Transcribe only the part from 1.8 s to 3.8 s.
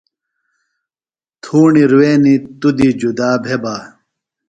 روینی توۡ دی جدا بھےۡ بہ۔